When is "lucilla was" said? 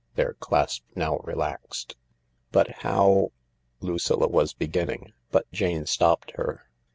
3.81-4.51